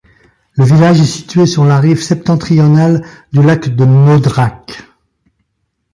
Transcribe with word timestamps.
Le 0.53 0.65
village 0.65 0.99
est 0.99 1.05
situé 1.05 1.45
sur 1.45 1.63
la 1.63 1.79
rive 1.79 2.01
septentrionale 2.01 3.05
du 3.33 3.43
lac 3.43 3.69
de 3.69 3.85
Modrac. 3.85 4.81